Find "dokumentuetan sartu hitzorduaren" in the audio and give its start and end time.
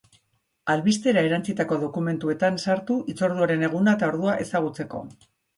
1.83-3.67